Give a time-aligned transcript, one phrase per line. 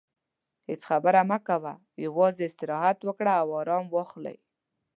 [0.69, 1.73] هیڅ خبرې مه کوه،
[2.05, 4.35] یوازې استراحت وکړه او ارام واخلې.